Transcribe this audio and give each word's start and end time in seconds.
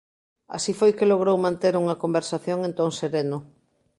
Así 0.55 0.71
foi 0.79 0.91
que 0.97 1.09
logrou 1.11 1.37
manter 1.45 1.73
unha 1.83 1.99
conversación 2.03 2.59
en 2.67 2.71
ton 2.79 2.89
sereno. 2.99 3.37